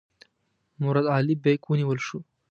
[0.81, 2.19] مراد علي بیګ ونیول شو.